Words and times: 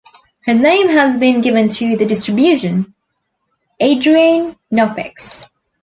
Her 0.47 0.55
name 0.55 0.87
has 0.89 1.15
been 1.15 1.41
given 1.41 1.69
to 1.69 1.95
the 1.95 2.07
distribution: 2.07 2.95
Adriane 3.79 4.55
Knoppix. 4.73 5.47